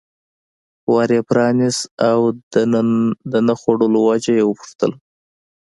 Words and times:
ور 0.93 1.09
یې 1.15 1.21
پرانست 1.29 1.81
او 2.09 2.19
د 3.31 3.33
نه 3.47 3.53
خوړلو 3.59 3.99
وجه 4.09 4.31
یې 4.37 4.43
وپوښتل. 4.45 4.91